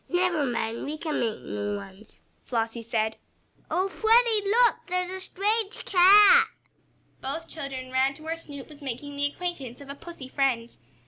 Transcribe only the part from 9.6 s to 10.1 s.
of a